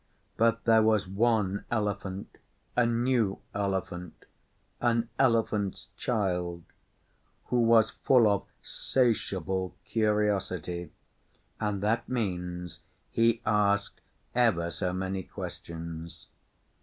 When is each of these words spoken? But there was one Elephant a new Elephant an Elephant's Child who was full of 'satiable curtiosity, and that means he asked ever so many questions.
But 0.35 0.63
there 0.63 0.81
was 0.81 1.07
one 1.07 1.63
Elephant 1.69 2.39
a 2.75 2.87
new 2.87 3.37
Elephant 3.53 4.25
an 4.79 5.09
Elephant's 5.19 5.89
Child 5.95 6.63
who 7.49 7.59
was 7.59 7.91
full 7.91 8.27
of 8.27 8.47
'satiable 8.63 9.75
curtiosity, 9.85 10.91
and 11.59 11.83
that 11.83 12.09
means 12.09 12.79
he 13.11 13.43
asked 13.45 14.01
ever 14.33 14.71
so 14.71 14.91
many 14.91 15.21
questions. 15.21 16.25